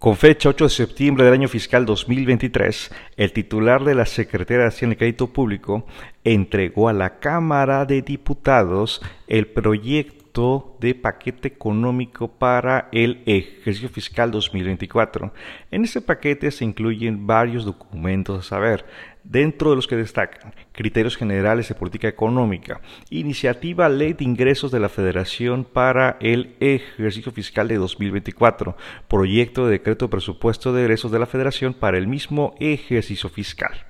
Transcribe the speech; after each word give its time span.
Con 0.00 0.16
fecha 0.16 0.48
8 0.48 0.64
de 0.64 0.70
septiembre 0.70 1.24
del 1.24 1.34
año 1.34 1.46
fiscal 1.46 1.84
2023, 1.84 2.90
el 3.18 3.34
titular 3.34 3.84
de 3.84 3.94
la 3.94 4.06
Secretaría 4.06 4.62
de 4.62 4.68
Hacienda 4.68 4.94
y 4.94 4.96
Crédito 4.96 5.26
Público 5.26 5.84
entregó 6.24 6.88
a 6.88 6.94
la 6.94 7.18
Cámara 7.18 7.84
de 7.84 8.00
Diputados 8.00 9.02
el 9.26 9.48
proyecto 9.48 10.19
de 10.32 10.94
paquete 10.94 11.48
económico 11.48 12.28
para 12.28 12.88
el 12.92 13.22
ejercicio 13.26 13.88
fiscal 13.88 14.30
2024. 14.30 15.32
En 15.72 15.82
este 15.82 16.00
paquete 16.00 16.52
se 16.52 16.64
incluyen 16.64 17.26
varios 17.26 17.64
documentos 17.64 18.38
a 18.38 18.48
saber, 18.48 18.84
dentro 19.24 19.70
de 19.70 19.76
los 19.76 19.88
que 19.88 19.96
destacan 19.96 20.54
criterios 20.72 21.16
generales 21.16 21.68
de 21.68 21.74
política 21.74 22.06
económica, 22.06 22.80
iniciativa 23.10 23.88
ley 23.88 24.12
de 24.12 24.24
ingresos 24.24 24.70
de 24.70 24.78
la 24.78 24.88
Federación 24.88 25.64
para 25.64 26.16
el 26.20 26.54
ejercicio 26.60 27.32
fiscal 27.32 27.66
de 27.66 27.76
2024, 27.76 28.76
proyecto 29.08 29.66
de 29.66 29.72
decreto 29.72 30.04
de 30.04 30.10
presupuesto 30.10 30.72
de 30.72 30.82
egresos 30.82 31.10
de 31.10 31.18
la 31.18 31.26
Federación 31.26 31.74
para 31.74 31.98
el 31.98 32.06
mismo 32.06 32.54
ejercicio 32.60 33.28
fiscal. 33.28 33.84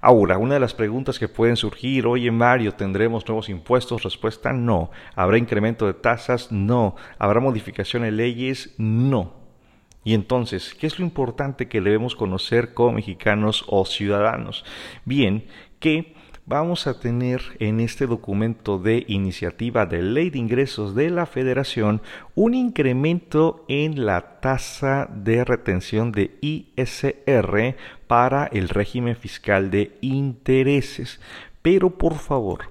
Ahora, 0.00 0.38
una 0.38 0.54
de 0.54 0.60
las 0.60 0.74
preguntas 0.74 1.18
que 1.18 1.28
pueden 1.28 1.56
surgir, 1.56 2.06
oye 2.06 2.30
Mario, 2.30 2.72
¿tendremos 2.72 3.26
nuevos 3.28 3.48
impuestos? 3.48 4.02
Respuesta, 4.02 4.52
no. 4.52 4.90
¿Habrá 5.14 5.36
incremento 5.36 5.86
de 5.86 5.94
tasas? 5.94 6.50
No. 6.50 6.96
¿Habrá 7.18 7.40
modificación 7.40 8.04
de 8.04 8.12
leyes? 8.12 8.74
No. 8.78 9.34
Y 10.02 10.14
entonces, 10.14 10.74
¿qué 10.74 10.86
es 10.86 10.98
lo 10.98 11.04
importante 11.04 11.68
que 11.68 11.82
debemos 11.82 12.16
conocer 12.16 12.72
como 12.72 12.92
mexicanos 12.92 13.64
o 13.66 13.84
ciudadanos? 13.84 14.64
Bien, 15.04 15.44
que 15.78 16.14
vamos 16.46 16.86
a 16.86 16.98
tener 16.98 17.42
en 17.58 17.80
este 17.80 18.06
documento 18.06 18.78
de 18.78 19.04
iniciativa 19.08 19.86
de 19.86 20.02
ley 20.02 20.30
de 20.30 20.38
ingresos 20.38 20.94
de 20.94 21.10
la 21.10 21.26
federación 21.26 22.02
un 22.34 22.54
incremento 22.54 23.64
en 23.68 24.06
la 24.06 24.40
tasa 24.40 25.08
de 25.12 25.44
retención 25.44 26.12
de 26.12 26.36
ISR 26.40 27.76
para 28.06 28.46
el 28.46 28.68
régimen 28.68 29.16
fiscal 29.16 29.70
de 29.70 29.96
intereses. 30.00 31.20
Pero 31.62 31.90
por 31.90 32.14
favor, 32.14 32.70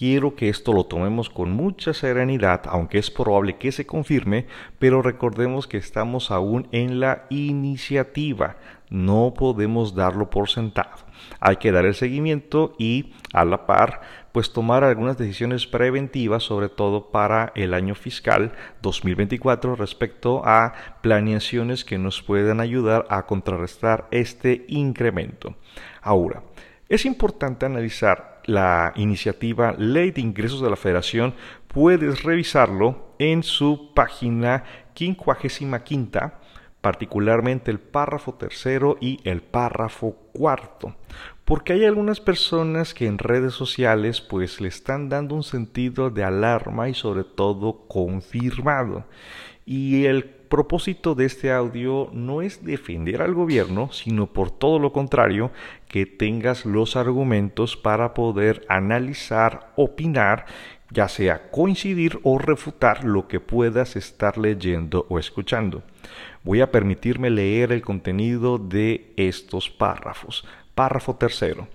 Quiero 0.00 0.34
que 0.34 0.48
esto 0.48 0.72
lo 0.72 0.84
tomemos 0.84 1.28
con 1.28 1.50
mucha 1.50 1.92
serenidad, 1.92 2.62
aunque 2.64 2.96
es 2.96 3.10
probable 3.10 3.58
que 3.58 3.70
se 3.70 3.84
confirme, 3.84 4.46
pero 4.78 5.02
recordemos 5.02 5.66
que 5.66 5.76
estamos 5.76 6.30
aún 6.30 6.68
en 6.72 7.00
la 7.00 7.26
iniciativa. 7.28 8.56
No 8.90 9.34
podemos 9.36 9.94
darlo 9.94 10.30
por 10.30 10.50
sentado. 10.50 10.96
Hay 11.38 11.56
que 11.56 11.72
dar 11.72 11.86
el 11.86 11.94
seguimiento 11.94 12.74
y 12.78 13.12
a 13.32 13.44
la 13.44 13.66
par, 13.66 14.00
pues 14.32 14.52
tomar 14.52 14.84
algunas 14.84 15.16
decisiones 15.16 15.66
preventivas, 15.66 16.42
sobre 16.42 16.68
todo 16.68 17.10
para 17.10 17.52
el 17.54 17.72
año 17.72 17.94
fiscal 17.94 18.52
2024 18.82 19.76
respecto 19.76 20.42
a 20.44 20.72
planeaciones 21.02 21.84
que 21.84 21.98
nos 21.98 22.20
puedan 22.22 22.60
ayudar 22.60 23.06
a 23.10 23.26
contrarrestar 23.26 24.08
este 24.10 24.64
incremento. 24.68 25.54
Ahora, 26.02 26.42
es 26.88 27.04
importante 27.06 27.66
analizar 27.66 28.42
la 28.46 28.92
iniciativa 28.96 29.72
Ley 29.78 30.10
de 30.10 30.22
Ingresos 30.22 30.60
de 30.60 30.70
la 30.70 30.76
Federación. 30.76 31.34
Puedes 31.68 32.24
revisarlo 32.24 33.14
en 33.20 33.44
su 33.44 33.92
página 33.94 34.64
55, 34.94 36.32
particularmente 36.80 37.70
el 37.70 37.78
párrafo 37.78 38.34
tercero 38.34 38.96
y 39.00 39.20
el 39.24 39.42
párrafo 39.42 40.16
cuarto. 40.32 40.94
Porque 41.44 41.72
hay 41.72 41.84
algunas 41.84 42.20
personas 42.20 42.94
que 42.94 43.06
en 43.06 43.18
redes 43.18 43.54
sociales 43.54 44.20
pues 44.20 44.60
le 44.60 44.68
están 44.68 45.08
dando 45.08 45.34
un 45.34 45.42
sentido 45.42 46.10
de 46.10 46.24
alarma 46.24 46.88
y 46.88 46.94
sobre 46.94 47.24
todo 47.24 47.86
confirmado. 47.88 49.04
Y 49.66 50.06
el 50.06 50.24
propósito 50.24 51.14
de 51.14 51.26
este 51.26 51.52
audio 51.52 52.10
no 52.12 52.42
es 52.42 52.64
defender 52.64 53.22
al 53.22 53.34
gobierno, 53.34 53.92
sino 53.92 54.26
por 54.26 54.50
todo 54.50 54.78
lo 54.78 54.92
contrario, 54.92 55.52
que 55.88 56.06
tengas 56.06 56.66
los 56.66 56.96
argumentos 56.96 57.76
para 57.76 58.14
poder 58.14 58.64
analizar, 58.68 59.72
opinar, 59.76 60.46
ya 60.90 61.08
sea 61.08 61.50
coincidir 61.50 62.18
o 62.24 62.38
refutar 62.38 63.04
lo 63.04 63.28
que 63.28 63.38
puedas 63.38 63.94
estar 63.94 64.38
leyendo 64.38 65.06
o 65.08 65.20
escuchando. 65.20 65.84
Voy 66.42 66.60
a 66.60 66.70
permitirme 66.70 67.28
leer 67.30 67.72
el 67.72 67.82
contenido 67.82 68.58
de 68.58 69.12
estos 69.16 69.68
párrafos. 69.68 70.46
Párrafo 70.74 71.16
tercero. 71.16 71.68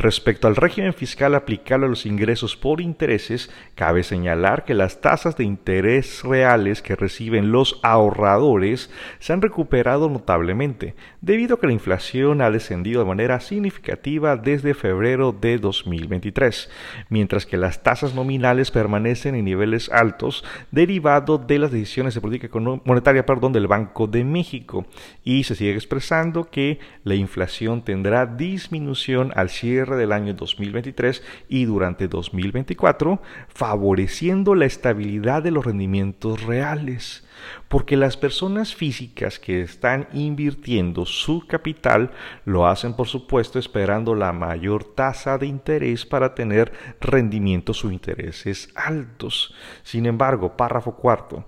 Respecto 0.00 0.46
al 0.46 0.54
régimen 0.54 0.94
fiscal 0.94 1.34
aplicable 1.34 1.86
a 1.86 1.88
los 1.88 2.06
ingresos 2.06 2.56
por 2.56 2.80
intereses, 2.80 3.50
cabe 3.74 4.04
señalar 4.04 4.64
que 4.64 4.72
las 4.72 5.00
tasas 5.00 5.36
de 5.36 5.42
interés 5.42 6.22
reales 6.22 6.82
que 6.82 6.94
reciben 6.94 7.50
los 7.50 7.80
ahorradores 7.82 8.92
se 9.18 9.32
han 9.32 9.42
recuperado 9.42 10.08
notablemente, 10.08 10.94
debido 11.20 11.56
a 11.56 11.60
que 11.60 11.66
la 11.66 11.72
inflación 11.72 12.42
ha 12.42 12.50
descendido 12.52 13.00
de 13.00 13.08
manera 13.08 13.40
significativa 13.40 14.36
desde 14.36 14.74
febrero 14.74 15.32
de 15.32 15.58
2023, 15.58 16.70
mientras 17.08 17.44
que 17.44 17.56
las 17.56 17.82
tasas 17.82 18.14
nominales 18.14 18.70
permanecen 18.70 19.34
en 19.34 19.46
niveles 19.46 19.90
altos 19.90 20.44
derivado 20.70 21.38
de 21.38 21.58
las 21.58 21.72
decisiones 21.72 22.14
de 22.14 22.20
política 22.20 22.56
monetaria 22.84 23.26
perdón, 23.26 23.52
del 23.52 23.66
Banco 23.66 24.06
de 24.06 24.22
México, 24.22 24.86
y 25.24 25.42
se 25.42 25.56
sigue 25.56 25.74
expresando 25.74 26.44
que 26.44 26.78
la 27.02 27.16
inflación 27.16 27.82
tendrá 27.82 28.26
disminución 28.26 29.32
al 29.34 29.50
cierre 29.50 29.87
del 29.96 30.12
año 30.12 30.34
2023 30.34 31.22
y 31.48 31.64
durante 31.64 32.08
2024, 32.08 33.20
favoreciendo 33.48 34.54
la 34.54 34.66
estabilidad 34.66 35.42
de 35.42 35.50
los 35.50 35.64
rendimientos 35.64 36.42
reales. 36.42 37.24
Porque 37.68 37.96
las 37.96 38.16
personas 38.16 38.74
físicas 38.74 39.38
que 39.38 39.62
están 39.62 40.08
invirtiendo 40.12 41.06
su 41.06 41.46
capital 41.46 42.10
lo 42.44 42.66
hacen, 42.66 42.94
por 42.94 43.06
supuesto, 43.06 43.58
esperando 43.58 44.14
la 44.14 44.32
mayor 44.32 44.84
tasa 44.84 45.38
de 45.38 45.46
interés 45.46 46.04
para 46.04 46.34
tener 46.34 46.72
rendimientos 47.00 47.84
o 47.84 47.90
intereses 47.90 48.70
altos. 48.74 49.54
Sin 49.82 50.06
embargo, 50.06 50.56
párrafo 50.56 50.96
cuarto. 50.96 51.46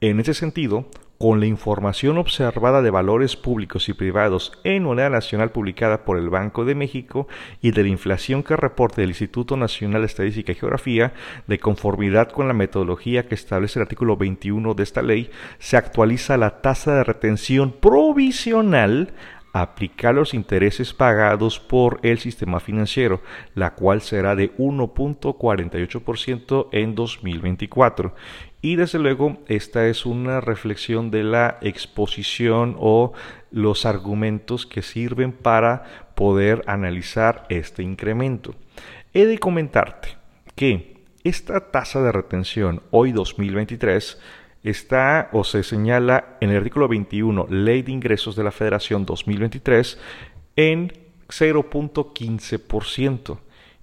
En 0.00 0.20
ese 0.20 0.34
sentido, 0.34 0.88
con 1.18 1.40
la 1.40 1.46
información 1.46 2.16
observada 2.16 2.80
de 2.80 2.90
valores 2.90 3.36
públicos 3.36 3.88
y 3.88 3.92
privados 3.92 4.52
en 4.62 4.84
moneda 4.84 5.10
nacional 5.10 5.50
publicada 5.50 6.04
por 6.04 6.16
el 6.16 6.30
Banco 6.30 6.64
de 6.64 6.76
México 6.76 7.26
y 7.60 7.72
de 7.72 7.82
la 7.82 7.88
inflación 7.88 8.44
que 8.44 8.56
reporte 8.56 9.02
el 9.02 9.10
Instituto 9.10 9.56
Nacional 9.56 10.02
de 10.02 10.06
Estadística 10.06 10.52
y 10.52 10.54
Geografía, 10.54 11.12
de 11.48 11.58
conformidad 11.58 12.30
con 12.30 12.46
la 12.46 12.54
metodología 12.54 13.26
que 13.26 13.34
establece 13.34 13.80
el 13.80 13.82
artículo 13.82 14.16
21 14.16 14.74
de 14.74 14.82
esta 14.82 15.02
ley, 15.02 15.30
se 15.58 15.76
actualiza 15.76 16.36
la 16.36 16.62
tasa 16.62 16.94
de 16.94 17.04
retención 17.04 17.72
provisional 17.72 19.12
aplicar 19.52 20.14
los 20.14 20.32
intereses 20.34 20.92
pagados 20.92 21.58
por 21.58 22.00
el 22.02 22.18
sistema 22.18 22.60
financiero, 22.60 23.22
la 23.54 23.74
cual 23.74 24.02
será 24.02 24.36
de 24.36 24.54
1.48% 24.56 26.68
en 26.72 26.94
2024. 26.94 28.14
Y 28.60 28.76
desde 28.76 28.98
luego, 28.98 29.38
esta 29.46 29.86
es 29.86 30.04
una 30.04 30.40
reflexión 30.40 31.12
de 31.12 31.22
la 31.22 31.58
exposición 31.60 32.74
o 32.78 33.12
los 33.52 33.86
argumentos 33.86 34.66
que 34.66 34.82
sirven 34.82 35.30
para 35.32 36.10
poder 36.16 36.64
analizar 36.66 37.46
este 37.50 37.84
incremento. 37.84 38.56
He 39.14 39.26
de 39.26 39.38
comentarte 39.38 40.16
que 40.56 41.04
esta 41.22 41.70
tasa 41.70 42.02
de 42.02 42.10
retención 42.10 42.82
hoy 42.90 43.12
2023 43.12 44.20
está 44.64 45.28
o 45.32 45.44
se 45.44 45.62
señala 45.62 46.36
en 46.40 46.50
el 46.50 46.56
artículo 46.56 46.88
21, 46.88 47.46
Ley 47.48 47.82
de 47.82 47.92
Ingresos 47.92 48.34
de 48.34 48.42
la 48.42 48.50
Federación 48.50 49.06
2023, 49.06 50.00
en 50.56 50.92
0.15% 51.28 53.38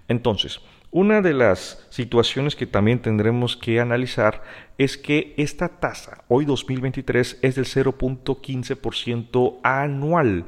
Entonces, 0.07 0.61
una 0.91 1.21
de 1.21 1.35
las 1.35 1.87
situaciones 1.91 2.57
que 2.57 2.67
también 2.67 3.01
tendremos 3.01 3.59
que 3.59 3.79
analizar 3.79 4.43
es 4.79 4.97
que 4.97 5.35
esta 5.37 5.69
tasa, 5.69 6.25
hoy 6.29 6.45
2023, 6.45 7.41
es 7.43 7.57
del 7.57 7.67
0.15% 7.67 9.59
anual 9.65 10.45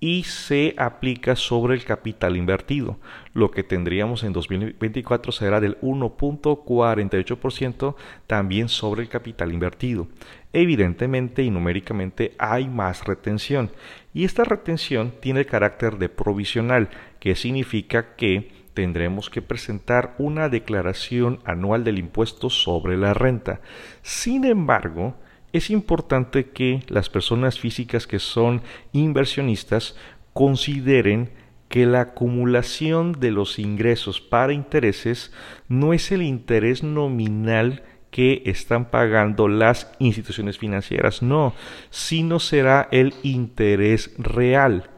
y 0.00 0.24
se 0.24 0.74
aplica 0.76 1.36
sobre 1.36 1.74
el 1.74 1.84
capital 1.84 2.36
invertido. 2.36 2.98
Lo 3.34 3.50
que 3.50 3.62
tendríamos 3.62 4.24
en 4.24 4.32
2024 4.32 5.32
será 5.32 5.60
del 5.60 5.78
1.48% 5.80 7.94
también 8.26 8.68
sobre 8.68 9.02
el 9.02 9.08
capital 9.08 9.52
invertido. 9.52 10.08
Evidentemente 10.52 11.42
y 11.42 11.50
numéricamente 11.50 12.34
hay 12.38 12.68
más 12.68 13.04
retención 13.04 13.70
y 14.14 14.24
esta 14.24 14.44
retención 14.44 15.12
tiene 15.20 15.40
el 15.40 15.46
carácter 15.46 15.98
de 15.98 16.08
provisional, 16.08 16.88
que 17.20 17.36
significa 17.36 18.16
que 18.16 18.57
tendremos 18.74 19.30
que 19.30 19.42
presentar 19.42 20.14
una 20.18 20.48
declaración 20.48 21.40
anual 21.44 21.84
del 21.84 21.98
impuesto 21.98 22.50
sobre 22.50 22.96
la 22.96 23.14
renta. 23.14 23.60
Sin 24.02 24.44
embargo, 24.44 25.16
es 25.52 25.70
importante 25.70 26.50
que 26.50 26.82
las 26.88 27.08
personas 27.08 27.58
físicas 27.58 28.06
que 28.06 28.18
son 28.18 28.62
inversionistas 28.92 29.96
consideren 30.32 31.30
que 31.68 31.86
la 31.86 32.00
acumulación 32.00 33.12
de 33.12 33.30
los 33.30 33.58
ingresos 33.58 34.20
para 34.20 34.52
intereses 34.52 35.32
no 35.68 35.92
es 35.92 36.12
el 36.12 36.22
interés 36.22 36.82
nominal 36.82 37.82
que 38.10 38.42
están 38.46 38.90
pagando 38.90 39.48
las 39.48 39.92
instituciones 39.98 40.58
financieras, 40.58 41.22
no, 41.22 41.54
sino 41.90 42.40
será 42.40 42.88
el 42.90 43.14
interés 43.22 44.14
real. 44.16 44.90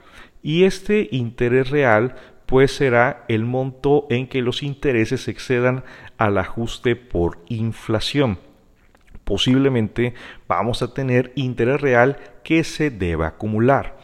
Y 0.43 0.65
este 0.65 1.09
interés 1.11 1.71
real 1.71 2.15
pues 2.51 2.73
será 2.73 3.25
el 3.29 3.47
monto 3.47 4.07
en 4.11 4.27
que 4.27 4.43
los 4.43 4.63
intereses 4.63 5.29
excedan 5.29 5.85
al 6.19 6.37
ajuste 6.37 6.97
por 6.97 7.39
inflación 7.49 8.39
posiblemente 9.31 10.15
vamos 10.49 10.83
a 10.83 10.93
tener 10.93 11.31
interés 11.37 11.81
real 11.81 12.17
que 12.43 12.65
se 12.65 12.91
deba 12.91 13.29
acumular. 13.29 13.97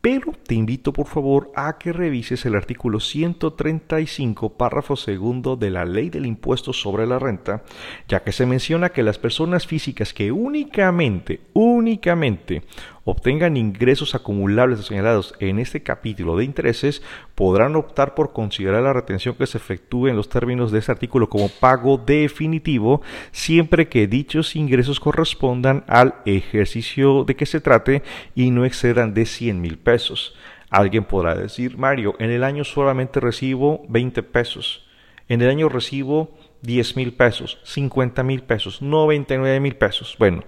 Pero 0.00 0.32
te 0.32 0.56
invito 0.56 0.92
por 0.92 1.06
favor 1.06 1.52
a 1.54 1.78
que 1.78 1.92
revises 1.92 2.44
el 2.46 2.56
artículo 2.56 2.98
135, 2.98 4.54
párrafo 4.54 4.96
segundo 4.96 5.54
de 5.54 5.70
la 5.70 5.84
ley 5.84 6.10
del 6.10 6.26
impuesto 6.26 6.72
sobre 6.72 7.06
la 7.06 7.20
renta, 7.20 7.62
ya 8.08 8.24
que 8.24 8.32
se 8.32 8.44
menciona 8.44 8.88
que 8.88 9.04
las 9.04 9.20
personas 9.20 9.68
físicas 9.68 10.12
que 10.12 10.32
únicamente, 10.32 11.42
únicamente 11.52 12.64
obtengan 13.04 13.56
ingresos 13.56 14.14
acumulables 14.14 14.84
señalados 14.84 15.34
en 15.40 15.58
este 15.58 15.82
capítulo 15.82 16.36
de 16.36 16.44
intereses, 16.44 17.02
podrán 17.34 17.76
optar 17.76 18.14
por 18.14 18.32
considerar 18.32 18.82
la 18.82 18.92
retención 18.92 19.34
que 19.34 19.46
se 19.46 19.58
efectúe 19.58 20.08
en 20.08 20.16
los 20.16 20.28
términos 20.28 20.70
de 20.70 20.78
este 20.78 20.92
artículo 20.92 21.28
como 21.28 21.48
pago 21.48 21.98
definitivo, 21.98 23.02
siempre 23.32 23.88
que 23.88 24.06
dichos 24.06 24.56
ingresos 24.56 25.00
correspondan 25.00 25.84
al 25.88 26.14
ejercicio 26.24 27.24
de 27.24 27.36
que 27.36 27.46
se 27.46 27.60
trate 27.60 28.02
y 28.34 28.50
no 28.50 28.64
excedan 28.64 29.14
de 29.14 29.26
100 29.26 29.60
mil 29.60 29.78
pesos. 29.78 30.34
Alguien 30.70 31.04
podrá 31.04 31.34
decir, 31.34 31.76
Mario, 31.76 32.14
en 32.18 32.30
el 32.30 32.44
año 32.44 32.64
solamente 32.64 33.20
recibo 33.20 33.84
20 33.88 34.22
pesos, 34.22 34.86
en 35.28 35.42
el 35.42 35.50
año 35.50 35.68
recibo 35.68 36.36
10 36.62 36.96
mil 36.96 37.12
pesos, 37.12 37.58
50 37.64 38.22
mil 38.22 38.42
pesos, 38.42 38.80
99 38.80 39.60
mil 39.60 39.76
pesos. 39.76 40.16
Bueno, 40.18 40.44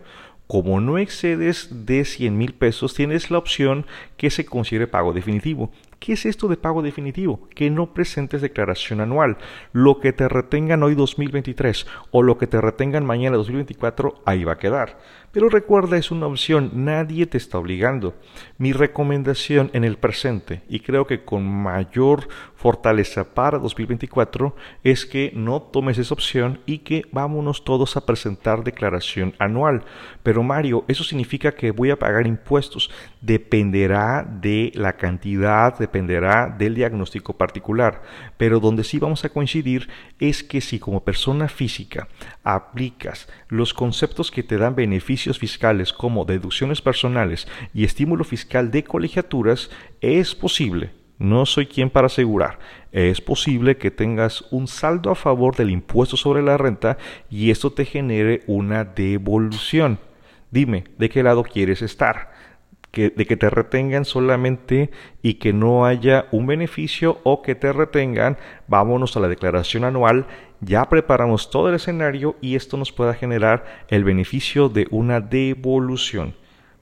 como 0.46 0.80
no 0.80 0.98
excedes 0.98 1.86
de 1.86 2.04
100 2.04 2.36
mil 2.36 2.54
pesos, 2.54 2.94
tienes 2.94 3.30
la 3.30 3.38
opción 3.38 3.86
que 4.16 4.30
se 4.30 4.44
considere 4.44 4.86
pago 4.86 5.12
definitivo. 5.12 5.70
¿Qué 5.98 6.12
es 6.12 6.26
esto 6.26 6.48
de 6.48 6.58
pago 6.58 6.82
definitivo? 6.82 7.48
Que 7.54 7.70
no 7.70 7.94
presentes 7.94 8.42
declaración 8.42 9.00
anual. 9.00 9.38
Lo 9.72 10.00
que 10.00 10.12
te 10.12 10.28
retengan 10.28 10.82
hoy 10.82 10.94
2023 10.94 11.86
o 12.10 12.22
lo 12.22 12.36
que 12.36 12.46
te 12.46 12.60
retengan 12.60 13.06
mañana 13.06 13.38
2024, 13.38 14.20
ahí 14.26 14.44
va 14.44 14.52
a 14.52 14.58
quedar. 14.58 14.98
Pero 15.34 15.48
recuerda, 15.48 15.96
es 15.96 16.12
una 16.12 16.28
opción, 16.28 16.70
nadie 16.74 17.26
te 17.26 17.38
está 17.38 17.58
obligando. 17.58 18.14
Mi 18.56 18.72
recomendación 18.72 19.68
en 19.72 19.82
el 19.82 19.96
presente, 19.96 20.62
y 20.68 20.78
creo 20.78 21.08
que 21.08 21.24
con 21.24 21.44
mayor 21.44 22.28
fortaleza 22.54 23.34
para 23.34 23.58
2024, 23.58 24.54
es 24.84 25.04
que 25.04 25.32
no 25.34 25.60
tomes 25.60 25.98
esa 25.98 26.14
opción 26.14 26.60
y 26.66 26.78
que 26.78 27.02
vámonos 27.10 27.64
todos 27.64 27.96
a 27.96 28.06
presentar 28.06 28.62
declaración 28.62 29.34
anual. 29.40 29.84
Pero 30.22 30.44
Mario, 30.44 30.84
eso 30.86 31.02
significa 31.02 31.50
que 31.50 31.72
voy 31.72 31.90
a 31.90 31.98
pagar 31.98 32.28
impuestos. 32.28 32.92
Dependerá 33.20 34.22
de 34.22 34.70
la 34.76 34.92
cantidad, 34.92 35.76
dependerá 35.76 36.46
del 36.46 36.76
diagnóstico 36.76 37.36
particular. 37.36 38.02
Pero 38.36 38.60
donde 38.60 38.84
sí 38.84 39.00
vamos 39.00 39.24
a 39.24 39.30
coincidir 39.30 39.88
es 40.20 40.44
que 40.44 40.60
si 40.60 40.78
como 40.78 41.02
persona 41.02 41.48
física 41.48 42.06
aplicas 42.44 43.28
los 43.48 43.74
conceptos 43.74 44.30
que 44.30 44.44
te 44.44 44.58
dan 44.58 44.76
fiscales 45.32 45.92
como 45.92 46.24
deducciones 46.24 46.82
personales 46.82 47.48
y 47.72 47.84
estímulo 47.84 48.24
fiscal 48.24 48.70
de 48.70 48.84
colegiaturas, 48.84 49.70
es 50.00 50.34
posible, 50.34 50.90
no 51.18 51.46
soy 51.46 51.66
quien 51.66 51.88
para 51.88 52.08
asegurar, 52.08 52.58
es 52.92 53.20
posible 53.20 53.78
que 53.78 53.90
tengas 53.90 54.44
un 54.50 54.68
saldo 54.68 55.10
a 55.10 55.14
favor 55.14 55.56
del 55.56 55.70
impuesto 55.70 56.16
sobre 56.16 56.42
la 56.42 56.58
renta 56.58 56.98
y 57.30 57.50
esto 57.50 57.72
te 57.72 57.84
genere 57.84 58.42
una 58.46 58.84
devolución. 58.84 59.98
Dime, 60.50 60.84
¿de 60.98 61.08
qué 61.08 61.22
lado 61.22 61.42
quieres 61.42 61.80
estar? 61.82 62.33
De 62.94 63.26
que 63.26 63.36
te 63.36 63.50
retengan 63.50 64.04
solamente 64.04 64.90
y 65.22 65.34
que 65.34 65.52
no 65.52 65.84
haya 65.86 66.26
un 66.30 66.46
beneficio 66.46 67.18
o 67.22 67.42
que 67.42 67.54
te 67.54 67.72
retengan, 67.72 68.38
vámonos 68.66 69.16
a 69.16 69.20
la 69.20 69.28
declaración 69.28 69.84
anual, 69.84 70.26
ya 70.60 70.88
preparamos 70.88 71.50
todo 71.50 71.68
el 71.68 71.74
escenario 71.74 72.36
y 72.40 72.56
esto 72.56 72.76
nos 72.76 72.92
pueda 72.92 73.14
generar 73.14 73.64
el 73.88 74.04
beneficio 74.04 74.68
de 74.68 74.86
una 74.90 75.20
devolución. 75.20 76.34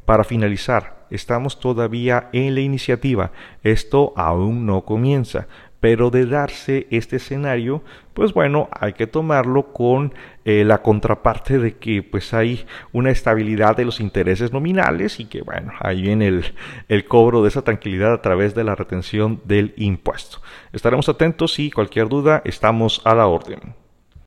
Para 0.04 0.24
finalizar, 0.24 1.06
estamos 1.10 1.60
todavía 1.60 2.28
en 2.32 2.54
la 2.54 2.60
iniciativa, 2.60 3.32
esto 3.62 4.12
aún 4.16 4.66
no 4.66 4.84
comienza, 4.84 5.46
pero 5.82 6.10
de 6.10 6.26
darse 6.26 6.86
este 6.90 7.16
escenario, 7.16 7.82
pues 8.14 8.32
bueno, 8.32 8.68
hay 8.70 8.92
que 8.92 9.08
tomarlo 9.08 9.72
con 9.72 10.14
eh, 10.44 10.62
la 10.64 10.80
contraparte 10.80 11.58
de 11.58 11.76
que 11.76 12.04
pues 12.04 12.32
hay 12.34 12.64
una 12.92 13.10
estabilidad 13.10 13.76
de 13.76 13.84
los 13.84 13.98
intereses 13.98 14.52
nominales 14.52 15.18
y 15.18 15.24
que 15.24 15.42
bueno, 15.42 15.72
ahí 15.80 16.00
viene 16.00 16.28
el, 16.28 16.54
el 16.88 17.04
cobro 17.04 17.42
de 17.42 17.48
esa 17.48 17.62
tranquilidad 17.62 18.12
a 18.12 18.22
través 18.22 18.54
de 18.54 18.62
la 18.62 18.76
retención 18.76 19.40
del 19.44 19.74
impuesto. 19.76 20.38
Estaremos 20.72 21.08
atentos 21.08 21.58
y 21.58 21.72
cualquier 21.72 22.08
duda 22.08 22.42
estamos 22.44 23.02
a 23.04 23.16
la 23.16 23.26
orden. 23.26 23.81